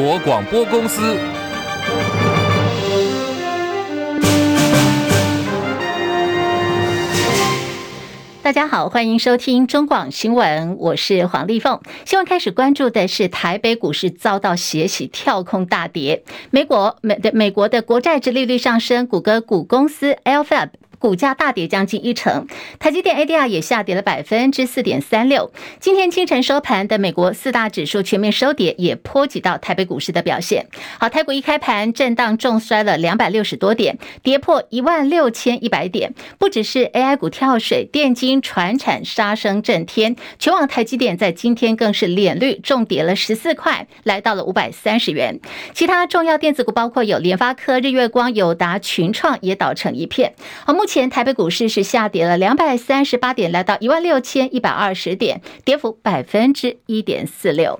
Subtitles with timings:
[0.00, 1.18] 国广播公司。
[8.42, 11.78] 大家好，欢迎收听中广新闻，我是黄丽凤。
[12.06, 16.24] 新闻开始关注的是台北股市遭到血洗，跳空大跌。
[16.50, 20.70] 美国美的美国的国债殖利率上升，谷歌股公司 Alphabet。
[21.00, 22.46] 股价大跌将近一成，
[22.78, 25.50] 台积电 ADR 也下跌了百分之四点三六。
[25.80, 30.66] 今天清晨收盘的美国四大指数全面收跌，也波及到台北股市的表现。
[30.98, 36.12] 好，台股一开盘震荡重摔了两百六十多点，跌破一万六千一百点。
[36.38, 45.40] 不只是 AI 股跳水，电金、传产杀声震天，全网台积电在今天更是脸绿重跌了十四块，来到了五百三十元。
[45.72, 50.34] 其他重要电子股包括有联发科、日月光、友达、群创也倒成一片。
[50.66, 50.89] 好，目前。
[50.90, 57.78] 前台北股市是下跌了两百三十八点，来到一万六千一百二十点，跌幅百分之一点四六。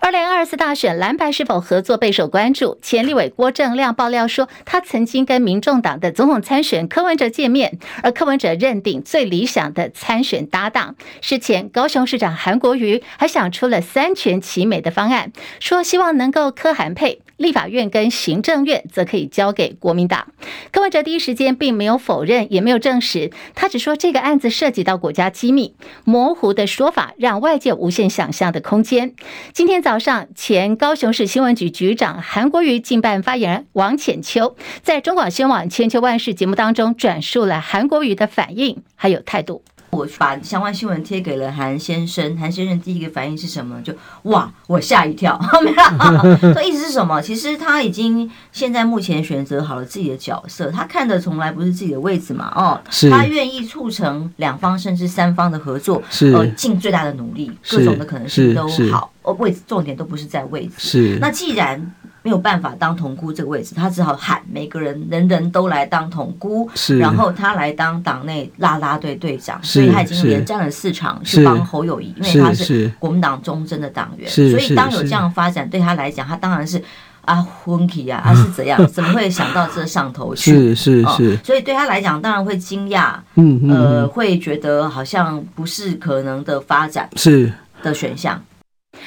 [0.00, 2.78] 二零二四大选蓝白是否合作备受关注。
[2.82, 20.28] 前立委郭正亮爆料说，他曾经跟民众党的总统参选柯文哲见面，而柯文哲认定最理想的参选搭档是前高雄市长韩国瑜，还想出了三全其美的方案，说希望能够柯韩配，立法院跟行政院则可以交给国民党。
[20.70, 25.74] 柯文哲第一时间并没有否认，也没有证实，他只说这个案子涉及到国家机密，
[26.04, 29.14] 模糊的说法让外界无限想象的空间。
[29.52, 39.62] 今天早上，前高雄市新闻局局长韩国瑜竞办发言人王浅秋在中广新闻网《千秋万世》节目当中转述了韩国瑜的反应还有态度。
[39.92, 43.78] 我把相关新闻贴给了韩先生，韩先生第一个反应是什么？
[43.82, 46.54] 就哇，我吓一跳，没有。
[46.54, 47.20] 这意思是什么？
[47.20, 61.94] 其实他已经现在目前选择好了自己的角色，他看的从来不是自己的位置嘛，哦，是他愿意促成两方甚至三方的合作，是呃，尽最大的努力，各种的可能性都好，哦，位置重点都不是在位置，是那既然。
[62.22, 76.82] 没有办法当统姑这个位置，他只好喊每个人，人人都来当统姑，是，然后他来当党内啦啦队队长，所以他已经连战了四场，去帮侯友谊，因为他是国民党忠贞的党员，所以当有这样发展，对他来讲，他当然是
[77.24, 78.84] 啊昏气啊，啊是怎样？
[78.86, 80.52] 怎么会想到这上头去？
[80.52, 87.52] 是是是，所以对他来讲，当然会惊讶，嗯呃，会觉得好像不是可能的发展，是。
[87.82, 88.40] 的选项。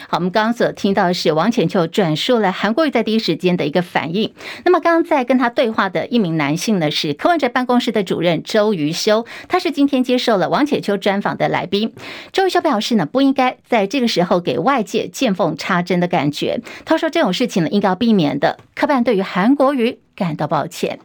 [0.08, 4.34] 好，我们刚刚所听到的是王浅秋转述了韩国瑜在第一时间的一个反应。
[4.64, 11.94] 那么，刚刚在跟他对话的一名男性呢，是柯文哲办公室的主任周瑜修，他是今天接受了王浅秋专访的来宾。
[12.32, 16.62] 周瑜修表示呢，不应该在这个时候给外界见缝插针的感觉。
[16.86, 18.60] 他说这种事情呢，应该要避免的。
[18.76, 21.00] 柯办对于韩国瑜感到抱歉。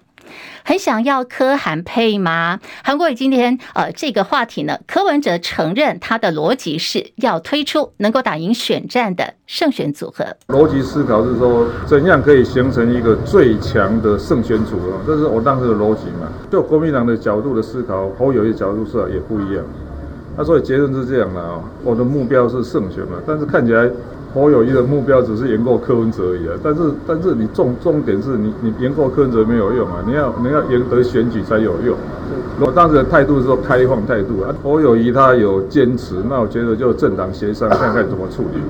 [0.65, 2.61] 很想要柯韩配吗？
[2.83, 10.25] 韩国瑜今天呃这个话题呢，柯文哲承认他的逻辑是要推出能够打赢选战的胜选组合。
[10.49, 14.93] 逻辑思考是说，怎样可以形成一个最强的胜选组合？
[15.07, 16.31] 这是我当时的逻辑嘛。
[16.51, 19.65] 就国民党的角度的思考，侯友宜角度思考也不一样。
[20.37, 23.91] 那所以结论是这样的啊，我的目标是胜选嘛，但是看起来。
[24.33, 31.97] 侯友谊的目标只是赢过柯文哲而已啊，但是但是你重重点是你你赢过柯文哲没有用啊，你要你要赢得选举才有用。
[32.61, 38.61] 我当时的态度是说开放态度啊，侯友谊他有坚持，那我觉得就政党协商看看怎么处理。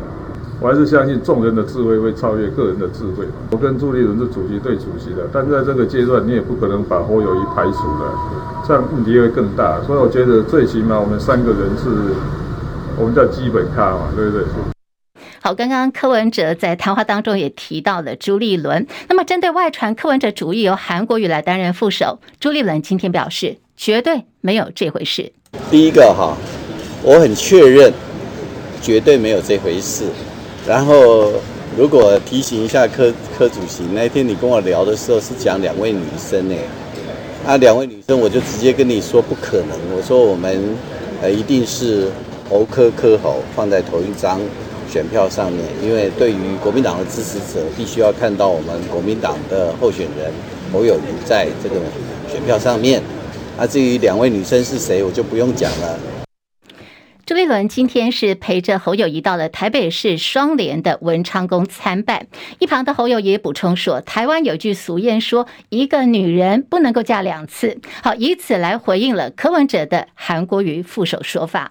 [0.60, 3.26] 我还是相信众人的智慧会超越个人的智慧。
[3.50, 8.14] 我跟朱立伦是主席对主席的，但在这个阶段你也不可能把侯友谊排除了，
[8.66, 9.80] 这样问题会更大。
[9.86, 11.88] 所以我觉得最起码我们三个人是，
[12.98, 14.44] 我们叫基本咖嘛，对不对？
[15.42, 18.86] 好，刚刚柯文哲在谈话当中也提到了朱立伦。
[19.08, 25.32] 那么，针对外传柯文哲主意由韩国瑜来担任副手，朱立伦今天表示，绝对没有这回事。
[25.70, 26.36] 第一个哈，
[27.02, 27.90] 我很确认，
[28.82, 30.04] 绝对没有这回事。
[30.68, 31.32] 然后，
[31.74, 36.54] 如果提醒一下柯柯主席，那天你跟我聊的时候是讲两位女生呢？
[37.46, 39.70] 啊，两位女生，我就直接跟你说不可能。
[39.96, 40.76] 我说我们
[41.22, 42.12] 呃一定是
[42.46, 44.38] 侯柯柯侯放在同一张。
[44.90, 50.32] 选票上面，因为对于国民党的支持者，必须要看到我们国民党的候选人
[50.72, 51.76] 侯友宜在这个
[52.28, 53.00] 选票上面。
[53.56, 55.98] 那至于两位女生是谁，我就不用讲了。
[57.24, 62.26] 朱立伦今天是陪着侯友宜到了台北市双连的文昌宫参拜。
[62.58, 71.70] 一旁的侯友宜补充说：“台湾有句俗谚说，一个女人不能够嫁两次。”好，以此来回应了柯文哲的韩国瑜副手说法。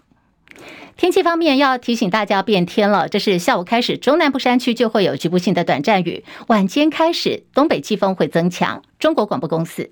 [0.99, 8.83] 天气方面要提醒大家变天了，这是下午开始中南部山区就会有局部性的短暂雨，晚间开始东北季风会增强。
[8.99, 9.89] 中国广播公司。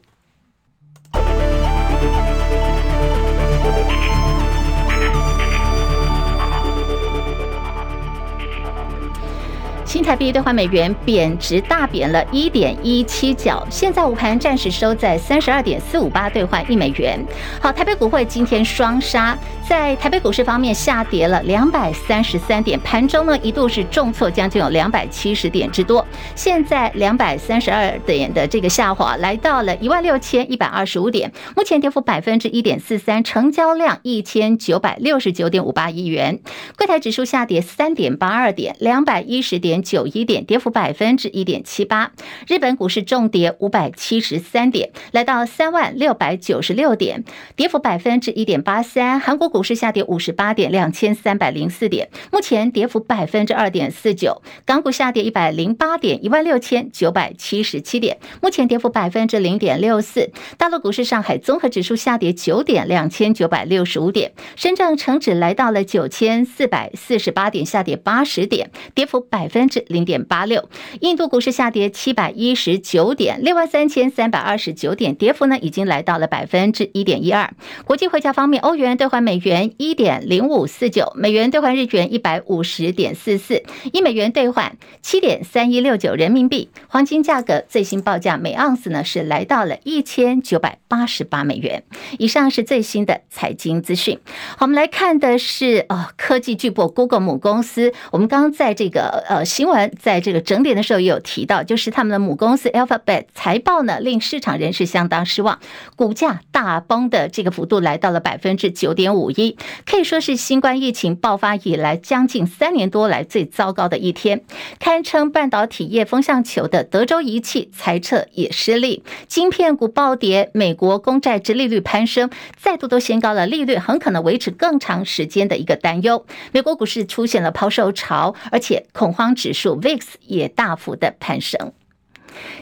[9.97, 17.19] 新台币兑换美元贬值大贬了一点一七角，现在午盘暂时收在三十二点四五八兑换一美元。
[17.59, 19.35] 好，台北股会今天双杀，
[19.67, 26.05] 在台北股市方面下跌了两百三十三点，盘中呢一度是重挫将近有两百七十点之多，
[26.35, 36.39] 现在两百三十二点的这个下滑，来到了一万六千一百二十五点，目前跌幅百分之一点四三，成交量一千九百六十九点五八亿元。
[36.77, 42.11] 柜台指数下跌三点八二点，两百一十点九一点，跌幅百分之一点七八。
[42.45, 47.23] 日本股市重跌五百七十三点，来到三万六百九十六点，
[47.55, 49.17] 跌幅百分之一点八三。
[49.19, 54.41] 韩国股市下跌五十八点，两千三百零四点，目前跌幅百分之二点四九。
[54.65, 60.29] 港股下跌一百零八点，一万六千九百七十七点，目前跌幅百分之零点六四。
[60.57, 64.33] 大陆股市，上海综合指数下跌九点，两千九百六十五点。
[64.57, 70.69] 深圳成指来到了九千四百四十八点，下跌八十点，跌幅百分之零点八六。
[71.01, 77.53] 印度股市下跌七百一十九点，六万三千三百二十九点，跌幅呢已经来到了百分之一点一二。
[77.85, 86.69] 国际汇价方面，欧元兑换美元一点零五四九，美元兑换日元一百五十点四四，一美元兑换七点三一六九人民币。
[86.87, 91.83] 黄金价格最新报价每盎司呢是来到了一千九百八十八美元。
[92.19, 94.19] 以上是最新的财经资讯。
[94.57, 97.93] 好，我们来看的是呃科技巨擘 Google 母公司。
[98.11, 105.57] 我们刚在这个呃新闻在这个整点的时候也有提到，就是他们的母公司 Alphabet 财报呢令市场人士相当失望，
[105.95, 114.43] 股价大崩的这个幅度来到了百分之九点五一，可以说是新冠疫情爆发以来将近三年多来最糟糕的一天。
[114.77, 126.23] 堪称半导体业风向球的德州仪器财测也失利，晶片股暴跌，美国公债殖利率攀升，再度都掀高了利率很可能维持更长时间的一个担忧。
[126.51, 131.71] 美国股市出现了抛售潮，而且恐慌指指数 VIX 也大幅的攀升。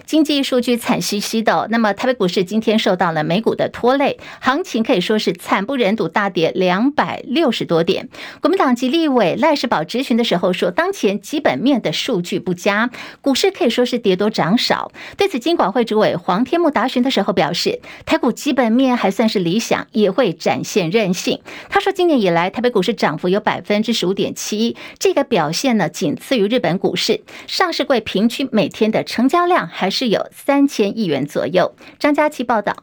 [0.06, 8.10] 经济数据惨兮兮的，那么台北股市今天受到了美股的拖累，行情可以说是惨不忍睹，大跌两百六十多点。
[8.42, 12.90] 国民党籍立委赖士葆质询的时候说，当前基本面的数据不佳，
[13.22, 14.92] 股市可以说是跌多涨少。
[15.18, 21.42] 对此，金管会主委黄天牧答询的时候表示，台股基本面还算是理想，也会展现韧性。
[21.70, 31.74] 他说，今年以来台北股市涨幅有百分之十五点七，这个表现呢仅次于日本股市，上市柜平均每天的成交量还是有三千亿元左右。
[32.00, 32.76] 张佳琪报道，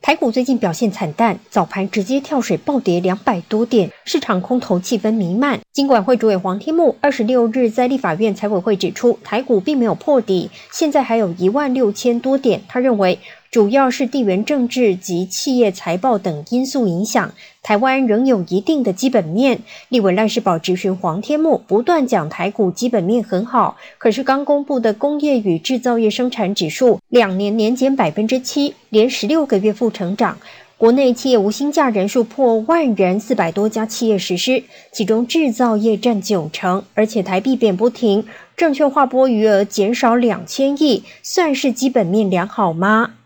[0.00, 5.60] 台股最近表现惨淡，早盘直接跳水暴跌两百多点，市场空头气氛弥漫。
[5.72, 12.62] 金管会主委黄天木二十六日在立法院财委会指出，台股并没有破底，现在还有一万六千多点。
[12.68, 13.18] 他认为，
[13.52, 19.60] 主要是地缘政治及企业财报等因素影响，台湾仍有一定的基本面。
[19.90, 30.38] 立委赖士葆质询黄天牧，不断讲台股基本面很好，可是刚公布的工业与制造业生产指数两年年减百分之七，连十六个月负成长。
[30.78, 38.24] 国内企业无薪假人数破万人，四百多家企业实施，其中制造业占九成，而且台币贬不停，
[38.56, 43.16] 证券划拨余额减少两千亿，算是基本面良好吗？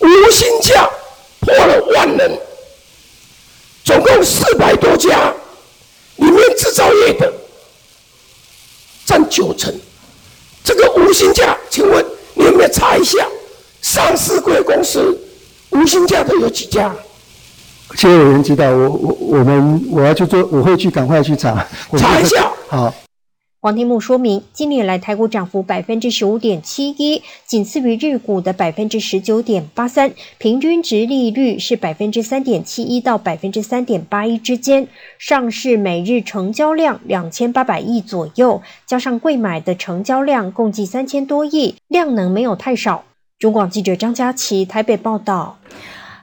[0.00, 0.88] 无薪假
[1.40, 2.38] 破了万人，
[3.84, 5.32] 总共四百多家，
[6.16, 7.32] 里面制造业的
[9.04, 9.74] 占九成。
[10.62, 13.26] 这个无薪假，请问你有没有查一下？
[13.80, 15.16] 上市贵公司
[15.70, 16.94] 无薪假的有几家？
[17.96, 22.52] 谢谢委员知道，我我我们我要去做，我会去赶快去查，查一下。
[22.68, 22.92] 好。
[23.60, 34.86] 黄天木说明，今年来台股涨幅百分之十五点七一，仅次于日股的百分之十九点八三，平均值利率是百分之三点七一到百分之三点八一之间。
[35.18, 43.06] 上市每日成交量两千八百亿左右，加上柜买的成交量共计三千多亿，量能没有太少。
[43.40, 45.58] 中广记者张佳琪台北报道。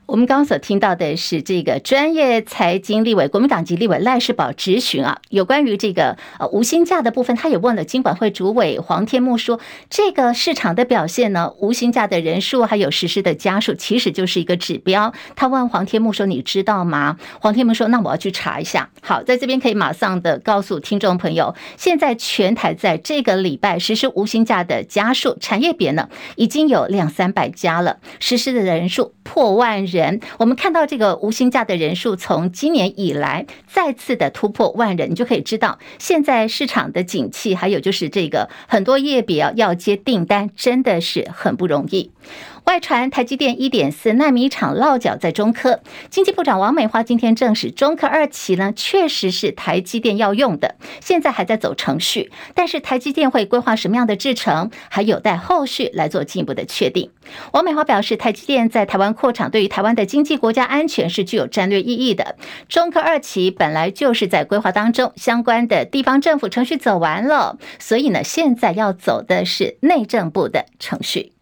[0.07, 9.59] 我们刚刚所听到的是这个专业财经立委、国民党籍立委赖士葆质询啊，有关于这个呃无薪假的部分，他也问了金管会主委黄天牧说，
[9.89, 15.11] 这个市场的表现呢，无薪假的人数还有实施的家数，其实就是一个指标。
[15.35, 29.94] 他问黄天牧说：“你知道吗？”黄天牧说：“那我要去查一下。”好，在这边可以马上的告诉听众朋友，现在全台在这个礼拜实施无薪假的家数，产业别呢已经有两三百家了，实施的人数破万人。
[29.95, 42.11] 人，我们看到这个无薪假的人数从今年以来再次的突破万人，你就可以知道现在市场的景气，还有就是这个很多业别要接订单真的是很不容易。
[42.65, 57.11] 外传台积电一点四纳米厂落脚在中科，经济部长王美花今天证实，中科二期呢确实是台积电要用的，现在还在走程序，但是台积电会规划什么样的制程，还有待后续来做进一步的确定。
[57.53, 62.35] 王美花表示，台积电在台湾扩厂，对于台湾的经济、国家安全是具有战略意义的。
[62.67, 71.34] 中科二期本来就是在规划当中，相关的地方政府程序走完了，所以呢，现在要走的是内政部的程序。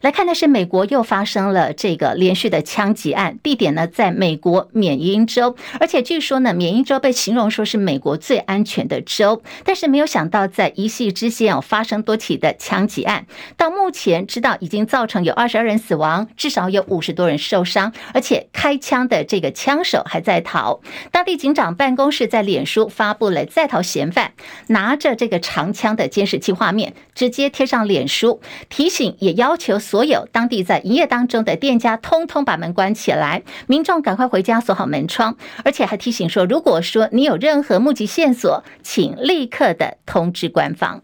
[0.00, 13.26] 来看的是，美国又发生了这个连续的枪击案，地点呢在美国缅因州，而且据说呢，缅因州被形容说是美国最安全的州，但是没有想到在一夕之间哦发生多起的枪击案，
[13.56, 20.80] 到目前知道已经造成有二十二人死亡，至少有五十多人受伤，而且开枪的这个枪手还在逃。
[21.10, 24.32] 当地警长办公室在脸书发布了在逃嫌犯
[24.68, 29.76] 拿着这个长枪的监视器画面，直接贴上脸书，提醒也要求。
[29.88, 41.00] 所有当地在营业当中的店家，通通把门关起来，民众赶快回家锁好门窗，而且还提醒说，如果说你有任何目击线索，请立刻的通知官方。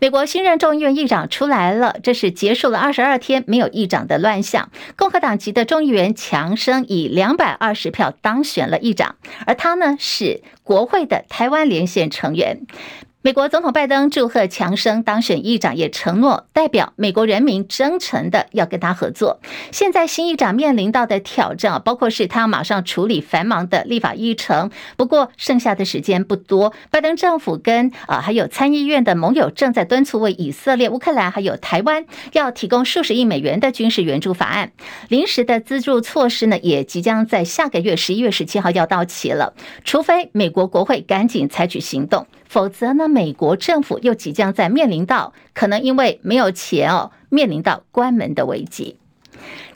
[0.00, 4.70] 美国新任众议院议长出来了，这是结束了二十二天没有议长的乱象。
[4.96, 9.14] 共和党籍的众议员强生以两百二十票当选了议长，
[9.46, 12.66] 而他呢是国会的台湾连线成员。
[13.22, 19.40] 美国总统拜登祝贺强生当选议长，也承诺代表美国人民真诚的要跟他合作。
[19.70, 26.72] 现在新议长面临到的挑战，包括是他要马上处理繁忙的立法议程，不过剩下的时间不多。
[26.90, 34.72] 拜登政府跟啊还有参议院的盟友正在敦促为以色列、乌克兰还有台湾要提供数十亿美元的军事援助法案。
[35.10, 39.52] 临时的资助措施呢，也即将在下个月十一月十七号要到期了，
[39.84, 42.26] 除非美国国会赶紧采取行动。
[42.50, 48.98] 否则呢，美国政府又即将在面临到可能因为没有钱哦，面临到关门的危机。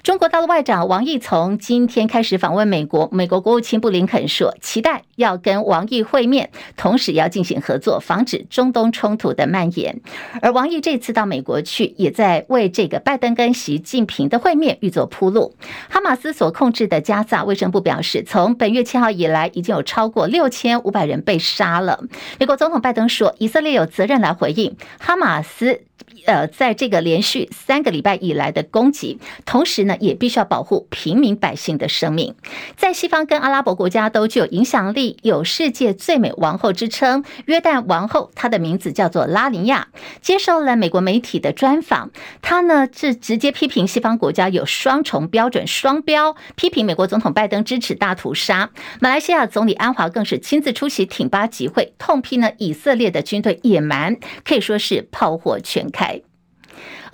[0.05, 10.03] 中国大陆外长王毅从今天开始访问美国，美国国务卿布林肯说，期待要跟王毅会面，同时要进行合作，防止中东冲突的蔓延。
[10.43, 15.55] 而王毅这次到美国去，也在为这个拜登跟习近平的会面预做铺路。
[15.89, 22.05] 哈马斯所控制的加萨卫生部表示，从本月七号以来，已经有超过六千五百人被杀了。
[22.39, 25.81] 美国总统拜登说，以色列有责任来回应哈马斯。
[26.27, 32.35] 呃，在这个连续三个礼拜以来的攻击，同时呢，也必须要保护平民百姓的生命。
[32.77, 37.25] 在西方跟阿拉伯国家都具有影响力，有世界最美王后之称。
[37.47, 39.89] 约旦王后，她的名字叫做拉尼亚，
[40.21, 42.11] 接受了美国媒体的专访。
[42.43, 48.71] 她呢是直接批评西方国家有双重标准、双标，批评美国总统拜登支持大屠杀。
[49.01, 56.04] 马来西亚总理安华更是亲自出席挺巴集会，痛批呢以色列的军队野蛮，可以说是炮火全开。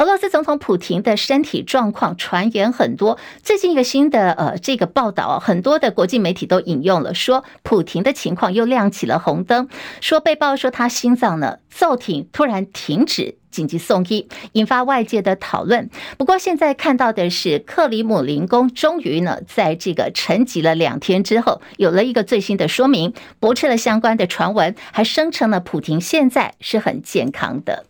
[0.00, 9.68] 俄罗斯总统普亭的身体状况传言很多，最近一个新的呃这个报道，很多的国际媒体都引用了，说普亭的情况又亮起了红灯，
[10.00, 15.90] 说被曝说他心脏呢骤停，突然停止，紧急送医，引发外界的讨论。
[16.16, 27.84] 不过现在看到的是，克里姆林宫终于呢在这个沉寂了两天之后，有了一个最新的说明，驳斥了相关的传闻，还声称了普京现在是很健康的。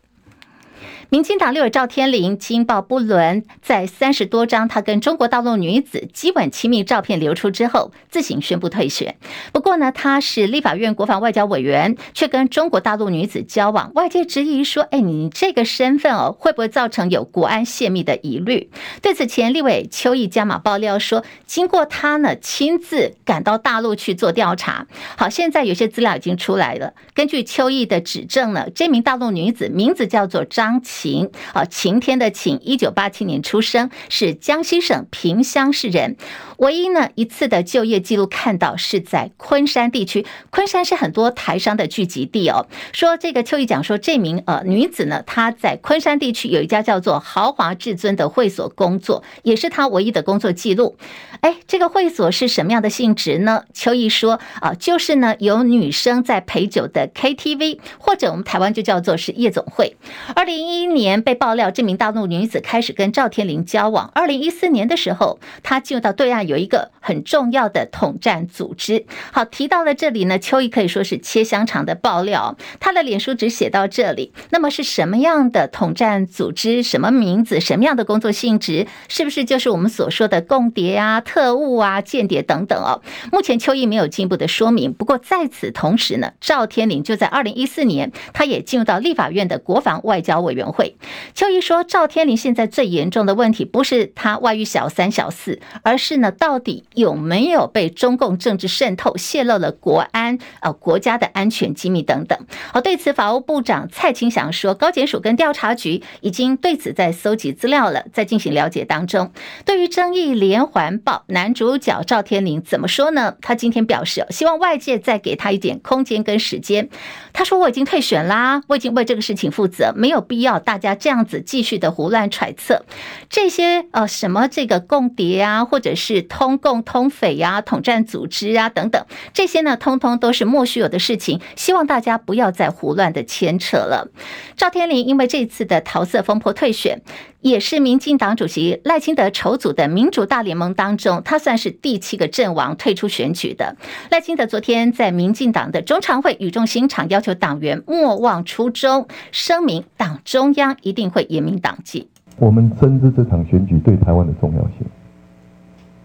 [1.11, 9.17] 民进党立委赵天麟惊爆不伦，在三十多张他跟中国大陆女子基本亲密照片流出之后，自行宣布退选。
[9.53, 18.71] 不过呢，他是立法院国防外交委员，却跟中国大陆女子交往，外界质疑说：“哎，你这个身份哦，会不会造成有国安泄密的疑虑？”
[19.03, 24.87] 对此，前立委邱毅加码爆料说，经过他呢亲自赶到大陆去做调查。
[25.17, 26.95] 好，现在有些资料已经出来了。
[27.15, 36.17] 根据邱毅的指证呢，这名大陆女子名字叫做张琪晴啊，晴天的晴，一九八七年出生，是江西省萍乡市人。
[36.59, 42.67] 唯一呢一次的就业记录看到是在昆山地区，昆山是很多台商的聚集地哦。
[42.93, 50.99] 说这个邱毅讲说，这名呃女子呢，她在昆山地区有一家叫做豪华至尊的会所工作，也是她唯一的工作记录。
[51.41, 53.65] 哎，这个会所是什么样的性质呢？
[53.73, 59.97] 邱毅说啊，就是呢有女生在陪酒的 KTV，或者我们台湾就叫做是夜总会。
[60.35, 64.11] 二零一一年被爆料，这名大陆女子开始跟赵天林交往。
[64.13, 69.07] 二零一四年的时候，她进入到对岸有一个很重要的统战组织。
[69.31, 72.57] 好，提到了这里呢，秋意可以说是切香肠的爆料。
[72.81, 74.33] 他的脸书只写到这里。
[74.51, 76.83] 那么是什么样的统战组织？
[76.83, 77.61] 什么名字？
[77.61, 78.89] 什么样的工作性质？
[79.07, 83.01] 是不是就是我们所说的共谍啊、特务啊、间谍等等哦？
[83.31, 84.93] 目前秋意没有进一步的说明。
[84.93, 90.80] 不过在此同时呢，赵天林就在二零一四年，他也进入到立法院的国防外交委员会。
[90.81, 90.97] 会。
[91.35, 102.39] 邱毅说，赵天麟现在最严重的问题不是他外遇小三小四，而是呢，到底有没有被中共政治渗透，泄露了国安呃国家的安全机密等等。
[102.73, 109.31] 好，对此法务部长蔡清祥说，高检署跟调查局已经对此在搜集资料了，在进行了解当中。
[109.67, 113.37] 对于争议连环报男主角赵天麟怎么说呢？
[113.43, 116.89] 他今天表示，希望外界再给他一点空间跟时间。
[117.33, 122.85] 他说：“我已经退选啦，我已经为这个事情负责，没有必要大家这样子继续的胡乱揣测
[123.29, 134.13] 这些呃什么这个共谍啊，或者是通共通匪呀、统战组织啊等等，这些呢通通都是莫须有的事情，希望大家不要再胡乱的牵扯了。”
[134.57, 137.03] 赵天麟因为这次的桃色风波退选。
[137.43, 143.79] 也是民进党主席赖清德筹组的民主大联盟当中，他算是第七个阵亡退出选举的。
[144.11, 152.09] 赖清德昨天在民进党的中常会语重心长要求党员莫忘初衷，声明党中央一定会严明党纪。
[152.39, 154.87] 我们深知这场选举对台湾的重要性，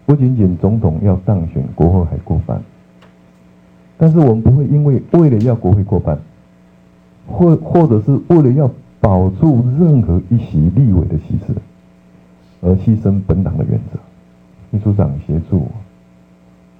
[0.04, 2.60] 不仅仅总统要当选，国会还过半，
[3.96, 6.18] 但是我们不会因为为了要国会过半，
[7.26, 8.70] 或或者是为了要。
[8.98, 11.54] 保住任何一席立委的席次，
[12.60, 14.00] 而牺牲本党的原则。
[14.70, 15.68] 秘书长协助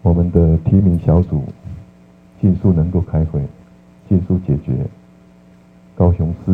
[0.03, 1.45] 我们的提名小组，
[2.41, 3.41] 尽速能够开会，
[4.09, 4.73] 尽速解决
[5.95, 6.53] 高雄市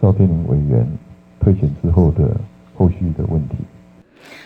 [0.00, 0.86] 赵天麟委员
[1.40, 2.36] 退选之后的
[2.76, 3.56] 后续的问题。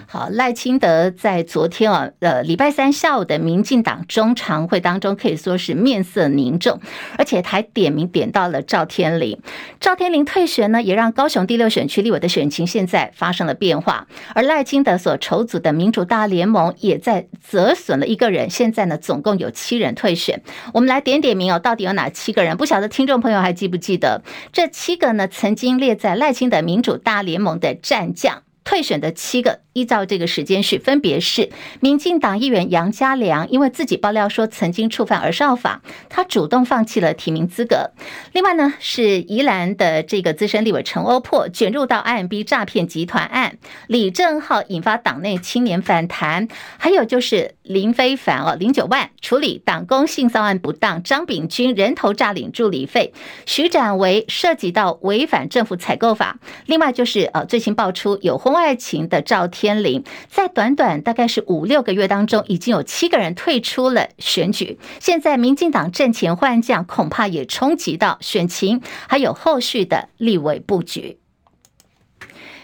[0.07, 6.81] 好，赖清德在昨天啊，呃，礼拜三下午的民进党中常会当中，可以说是面色凝重，
[7.17, 9.39] 而且还点名点到了赵天麟。
[9.79, 14.07] 赵天麟退选呢，也让高雄第六选区立委的选情现在发生了变化。
[14.35, 20.43] 而赖清德所筹组的民主大联盟也在折损了一个人，现在呢，总共有七人退选。
[20.75, 22.57] 我们来点点名哦，到底有哪七个人？
[22.57, 24.23] 不晓得听众朋友还记不记得
[24.53, 25.29] 这七个呢？
[25.29, 28.43] 曾经列在赖清德民主大联盟的战将。
[28.65, 31.51] 退选的七个，依照这个时间序，分别是
[31.81, 37.91] 民进党议员杨家良，因为自己爆料说曾经触犯儿少法，他主动放弃了提名资格。
[38.33, 53.13] 另外呢，是宜兰的这个资深立委陈欧珀卷入到 IMB 诈骗集团案，李正浩引发党内青年反弹，还有就是林非凡哦，零九万处理党工性骚案不当，张炳军人头诈领助理费，
[53.47, 56.39] 徐展维涉及到违反政府采购法。
[56.67, 64.77] 另外就是呃，最新爆出有婚外情的赵天林，在短短大概是五六个月当中，已经有七个人退出了选举。
[64.99, 71.20] 现在民进党阵前换将，恐怕也冲击到选情，还有后续的立委布局。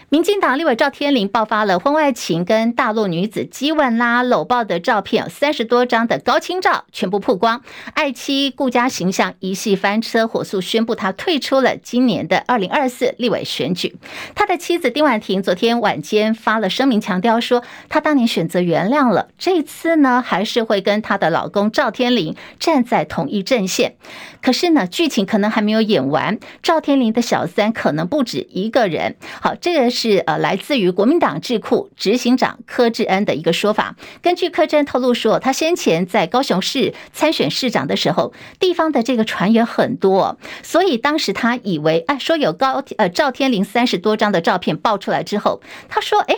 [0.09, 7.61] 民进党立委赵天麟爆发了婚外情，跟大陆女子激吻啦、搂抱的照片，三十多张的高清照全部曝光，
[7.93, 13.97] 爱妻顾家形象一系翻车，火速宣布他退出了今年的二零二四立委选举。
[14.33, 23.97] 他的妻子丁婉婷昨天晚间发了声明，强调说，他当年选择原谅了，这次呢还是会跟他的老公赵天麟站在同一阵线。
[24.41, 29.17] 可是呢，剧情可能还没有演完，赵天麟的小三可能不止一个人。
[29.41, 29.96] 好，这个。
[29.97, 33.95] 是呃，来自于国民党智库执行长柯志恩的一个说法。
[34.21, 46.35] 根据柯志恩透露说，他先前在高雄市参选市长的时候，地方的这个传言很多，所以当时他以为，哎，说有高呃赵天麟三十多张的照片爆出来之后，他说，哎，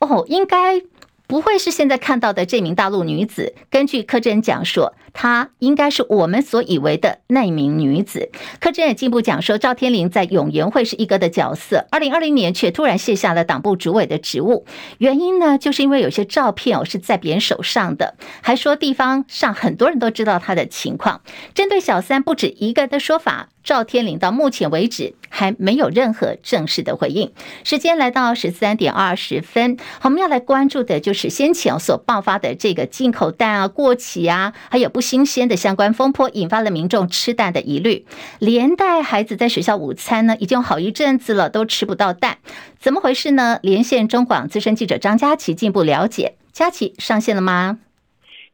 [0.00, 0.82] 哦，应该。
[1.30, 3.54] 不会是现在看到的这名大陆女子。
[3.70, 8.30] 根据柯志恩讲说，她应该是我们所以为的那名女子。
[8.60, 14.64] 柯震也进一步讲说，赵天麟在永延会是一哥的角色，二零二零年却突然卸下了党部主委的职务，
[14.98, 21.20] 原因呢，就是因为有些照片哦是在别人手上的，还说地方上很多人都知道他的情况。
[21.54, 23.48] 针对小三不止一个的说法。
[23.62, 27.30] 赵天麟到目前为止还没有任何正式的回应。
[27.62, 38.06] 时间来到十三点二十分，我们要来关注的就是先前所爆发的这个进口蛋啊过期啊，还有不新鲜的相关风波，引发了民众吃蛋的疑虑，
[38.38, 42.38] 连带孩子在学校午餐呢已经好一阵子了都吃不到蛋，
[42.78, 43.58] 怎么回事呢？
[43.62, 46.34] 连线中广资深记者张佳琪进一步了解。
[46.52, 47.78] 佳琪上线了吗？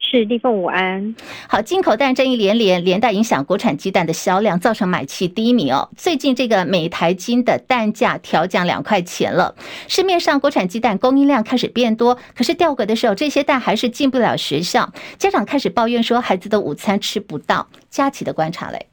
[0.08, 1.16] 是立凤午安，
[1.48, 5.90] 好，进口蛋争议连连，连带影响国产鸡蛋的销量，造成买气低迷哦。
[5.96, 9.56] 最近这个每台斤的蛋价调降两块钱了，
[9.88, 17.66] 市面上国产鸡蛋供应量开始变多，可是掉格的时候，这些蛋还是进不了学校，家长开始抱怨说孩子的午餐吃不到。
[17.90, 18.86] 佳琪的观察嘞。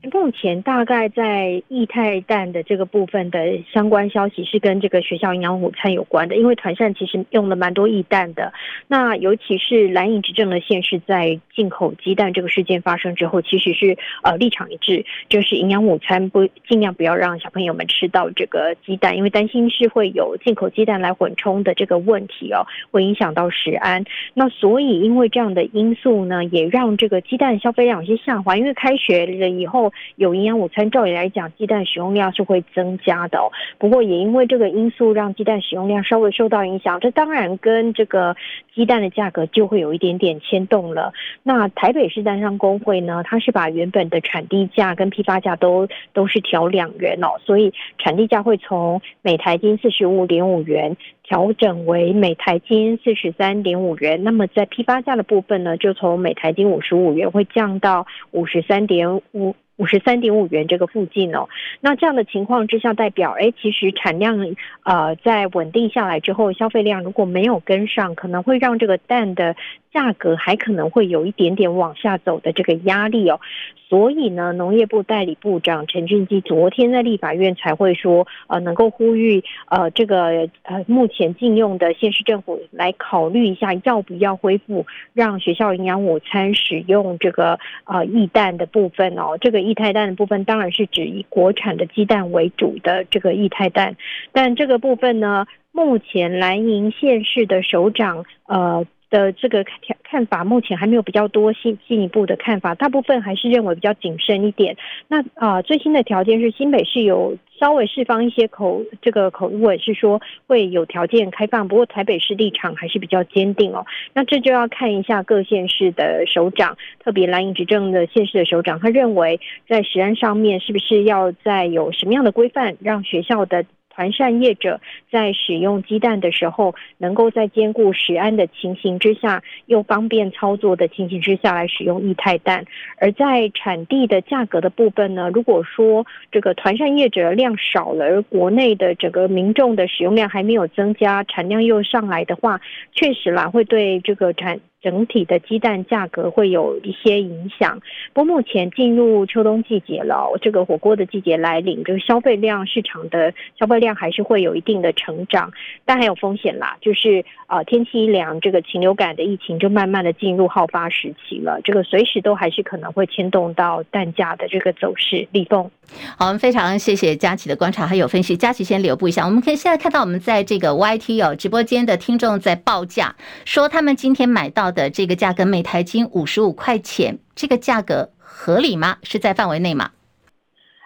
[0.00, 8.52] 目前大概在液态氮的这个部分的相关消息是跟这个学校营养午餐有关的，因为团膳其实用了蛮多液氮的。
[8.86, 24.04] 那尤其是蓝营执政的县市，在进口鸡蛋这个事件发生之后，其实是呃立场一致，就是营养午餐不尽量不要让小朋友们吃到这个鸡蛋，因为担心是会有进口鸡蛋来混充的这个问题哦，会影响到食安。
[24.32, 29.87] 那所以因为这样的因素呢，也让这个鸡蛋消费量有些下滑，因为开学了以后。
[30.16, 33.50] 有营养午餐，照理来讲，鸡蛋使用量是会增加的哦。
[33.78, 37.00] 不过也因为这个因素，让鸡蛋使用量稍微受到影响。
[37.00, 38.36] 这当然跟这个
[38.74, 41.12] 鸡蛋的价格就会有一点点牵动了。
[41.42, 54.22] 那台北市蛋商公会呢，它是把原本的产地价跟批发价都都是调两元哦，所以产地价会从每台斤四十五点五元调整为每台斤四十三点五元。
[54.24, 59.54] 那么在批发价的部分呢，就从每台斤五十五元会降到五十三点五。
[59.78, 61.48] 五十三点五元这个附近哦，
[61.80, 69.56] 那这样的情况之下，代表哎，其实产量呃在稳定下来之后，消费量如果没有跟上，可能会让这个蛋的
[69.92, 73.40] 价格还可能会有一点点往下走的这个压力哦。
[73.88, 89.38] 所以呢，农业部代理部长陈俊基昨天在立法院才会说，呃，能够呼吁呃这个呃目前禁用的县市政府来考虑一下，要不要恢复让学校营养午餐使用这个呃易蛋的部分哦。
[89.40, 93.96] 这个液态氮的部分当然是指以国产的鸡蛋为主的这个液态氮，
[94.32, 98.86] 但这个部分呢，目前蓝营县市的首长呃。
[99.10, 104.76] 的这个看看法，目前还没有比较多进进一步的看法，大部分还是认为比较谨慎一点。
[105.08, 113.86] 那啊、最新的条件是新北市有稍微释放一些口这个口吻，是说会有条件开放，不过台北市立场还是比较坚定哦。
[114.14, 123.64] 那这就要看一下各县市的首长，特别蓝营执政的县市的首长，他认为在实安上面是不是要在有什么样的规范，让学校的。
[123.98, 124.80] 团扇业者
[125.10, 132.64] 在使用鸡蛋的时候，能够在兼顾食安的情形之下，又方便操作的情形之下来使用液态氮。
[133.00, 142.60] 而在产地的价格的部分呢，如果说这个团扇业者量少了，而国内的整个民众的使用量还没有增加，产量又上来的话，
[142.92, 144.60] 确实啦，会对这个产。
[144.80, 147.80] 整体的鸡蛋价格会有一些影响，
[148.12, 155.52] 不过目前进入秋冬季节了，这个火锅的季节来临，这个消费量市场的消费量还是会有一定的成长，
[155.84, 165.26] 但还有风险啦，就是、呃、天气一凉，这个禽流感的疫情就慢慢的进入好发时期了，这个随时都还是可能会牵动到蛋价的这个走势。
[165.32, 165.68] 立凤，
[166.16, 174.67] 好，我们非常谢谢佳琪的观察还有分析，佳琪先留步一下，我们可以现在看到我们在这个 YT 哦直播间的听众在报价，说他们今天买到。
[174.72, 178.98] 的这个价格每台金五十五块钱，这个价格合理吗？
[179.02, 179.90] 是在范围内吗？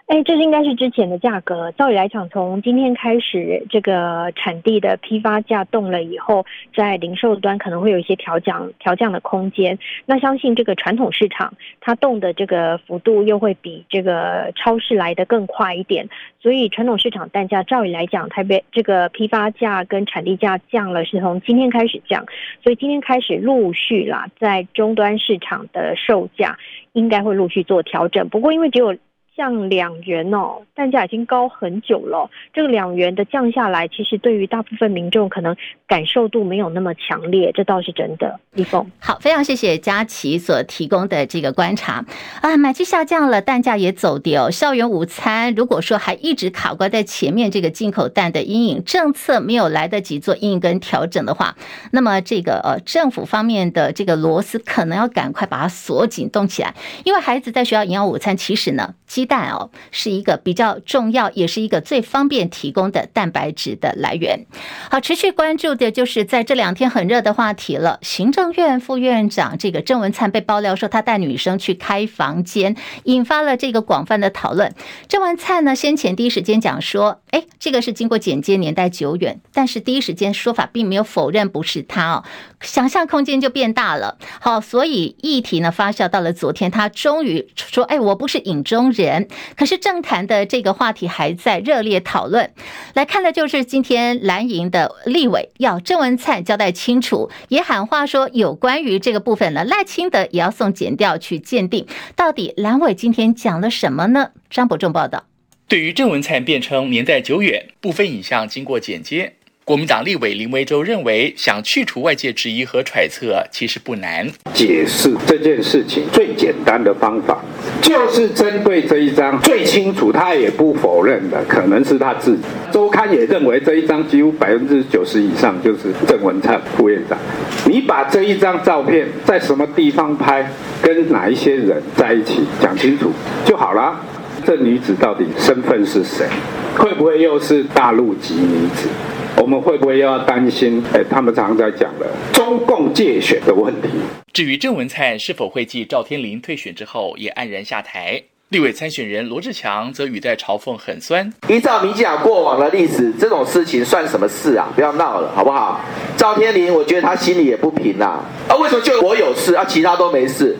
[0.07, 1.71] 哎，这应该是之前的价格。
[1.71, 9.79] 照理来讲，从今天开始，这个产地的批发价动了以后，在零售端可能会有一些调降、调降的空间。
[10.05, 16.07] 那相信这个传统市场它动的这个幅度又会比这个超市来得更快一点。
[16.39, 22.23] 所以传统市场蛋价，照理来讲，台北这个批发价跟产地价降了，是从今天开始降。
[22.61, 26.57] 所以今天开始陆续啦，在终端市场的售价
[26.91, 28.27] 应该会陆续做调整。
[28.27, 28.95] 不过因为只有
[29.35, 32.29] 降两元哦，蛋价已经高很久了。
[32.53, 35.55] 这个两元的降下来，其实对于大部分民众可能
[35.87, 38.39] 感受度没有那么强烈，这倒是真的。
[38.53, 42.05] 李峰，好，非常谢谢佳琪所提供的这个观察
[42.41, 44.51] 啊，买气下降了，蛋价也走跌哦。
[44.51, 51.55] 校园午餐如果说还一直卡关在前面，这个进口蛋的阴影政策没有来得及做应跟调整的话，
[51.91, 58.93] 那么这个呃政府方面的这个螺丝可能要赶快把它锁紧动起来，因为孩子在学校营养午餐其实呢。
[59.23, 64.45] 鸡蛋哦，是一个比较重要，也是一个最方便提供的蛋白质的来源。
[64.91, 67.99] 好，持续关注的就是在这两天很热的话题了。
[68.01, 74.75] 行政院副院长这个郑文灿被爆料说他带女生去开房间，引发了这个广泛的讨论。
[75.07, 82.23] 郑文灿呢，先前第一时间讲说，哎，这个是经过剪接，年代久远，但是第一时间说法并没有否认不是他哦，
[82.59, 84.17] 想象空间就变大了。
[84.41, 89.12] 好，所以议题呢发酵到了昨天，他终于说，哎，我不是影中人。
[89.55, 92.51] 可是政坛的这个话题还在热烈讨论，
[92.93, 104.31] 来看的就是今天蓝营的立委要郑文灿交代清楚，也喊话说有关于这个部分呢，赖清德也要送检调去鉴定，到底蓝委今天讲了什么呢？
[104.49, 105.25] 张伯仲报道。
[105.67, 109.33] 对于郑文灿辩称年代久远，部分影像经过剪接，
[109.65, 114.29] 国民党立委林为洲认为，想去除外界质疑和揣测，其实不难。
[114.53, 117.39] 解释这件事情最简单的方法，
[117.81, 122.43] 就是针对这一张最清楚，他也不否认的，可能是他自己。
[122.73, 127.17] 周刊也认为这一张几乎百分之九十以上就是郑文灿副院长。
[127.65, 130.45] 你把这一张照片在什么地方拍，
[130.81, 133.13] 跟哪一些人在一起讲清楚
[133.45, 133.97] 就好了。
[134.45, 136.27] 这女子到底身份是谁？
[136.75, 138.89] 会不会又是大陆籍女子？
[139.37, 140.83] 我们会不会又要担心？
[140.93, 143.89] 哎，他们常常在讲的中共借选的问题。
[144.31, 151.31] 至于郑文灿是否会继赵天麟退选之后也黯然下台，立委参选人罗志强则语带嘲讽很酸。
[151.49, 154.69] 依照民进党过往的历史，这种事情算什么事啊？
[154.75, 155.81] 不要闹了，好不好？
[156.15, 158.23] 赵天麟，我觉得他心里也不平啊。
[158.47, 159.65] 啊，为什么就我有事啊？
[159.67, 160.55] 其他都没事？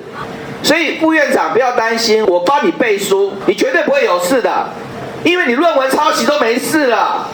[0.62, 4.70] 所以副院长不要担心，我帮你背书，你绝对不会有事的，
[5.24, 7.28] 因为你论文抄袭都没事了。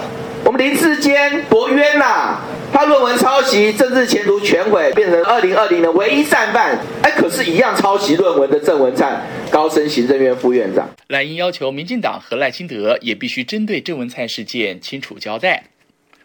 [0.45, 2.41] 我们林志坚博冤呐、啊！
[2.71, 6.79] 他论文抄袭，政治前途全毁，变成二零二零年唯一善犯。
[7.03, 9.21] 哎，可是，一样抄袭论文的郑文灿，
[9.51, 10.87] 高升行政院副院长。
[11.07, 15.65] 赖英要求民进党和赖清德也必须针对郑文灿事件清楚交代。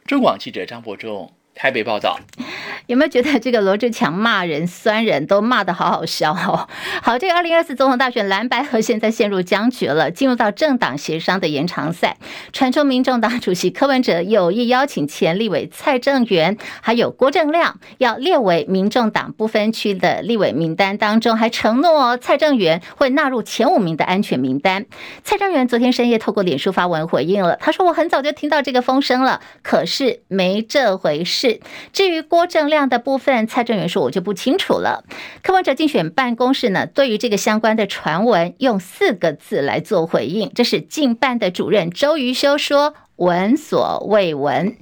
[0.06, 1.32] 中广记者张伯仲。
[1.54, 2.18] 台北报道，
[2.86, 6.68] 有没有觉得这个罗志强骂人、酸人都骂得好好笑哦？
[7.00, 12.16] 好，这个二零二四总统大选蓝白合现在陷入僵局了，进入到政党协商的延长赛。
[12.52, 24.86] 传出民众党主席柯文哲有意邀请前立委蔡正元，还有郭正亮，要列为民众党不分区的立委名单当中，还承诺蔡正元会纳入前五名的安全名单。
[25.22, 31.60] 蔡正元昨天深夜透过脸书发文回应了，他说：“我很早就听到这个风声了，可是没这回事。”是，
[31.92, 35.04] 至于郭正亮的部分，蔡正元说：“我就不清楚了。”
[35.44, 42.94] 柯文哲竞选办公室呢，对于这个相关的传闻，用四个字来做回应，这是竞办的主任周瑜修说。
[43.16, 44.76] 闻所未闻。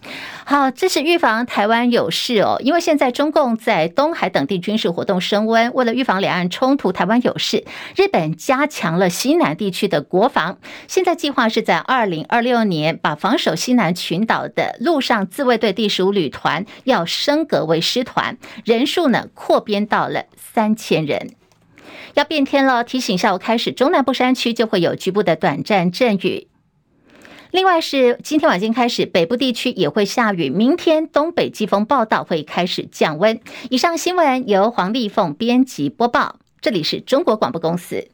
[0.45, 7.65] 好，这是预防台湾有事哦，因为现在中共在东海等地军事活动升温，为了预防两岸冲突，台湾有事，
[7.95, 10.59] 日本加强了西南地区的国防。
[10.89, 21.35] 现在计划是在二零二六年把防守西南群岛的陆上自卫队第十五旅团要升格为师团，人数呢扩编到了三千人。
[22.15, 26.49] 要变天了，提醒下午开始，中南部山区就会有局部的短暂阵雨。
[27.53, 30.49] 另外是今天晚间开始，北部地区也会下雨。
[30.49, 33.39] 明天东北季风报道会开始降温。
[33.69, 38.09] 以上新闻由黄丽凤编辑播报，这里是中国广播公司。